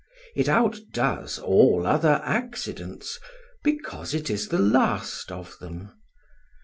[0.35, 3.19] It outdoes all other accidents
[3.63, 5.91] because it is the last of them.